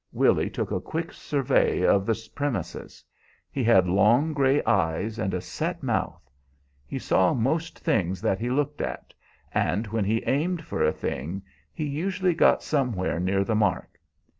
[0.11, 3.03] Willy took a quick survey of the premises.
[3.51, 6.27] He had long gray eyes and a set mouth.
[6.87, 9.13] He saw most things that he looked at,
[9.53, 13.99] and when he aimed for a thing he usually got somewhere near the mark.